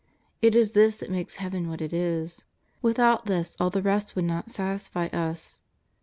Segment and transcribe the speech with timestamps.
[0.41, 2.45] It is this that makes Heaven what it is.
[2.81, 5.61] Without this all the rest would not satisfy us.